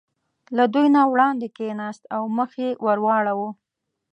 [0.57, 3.49] له دوی نه وړاندې کېناست او مخ یې ور واړاوه.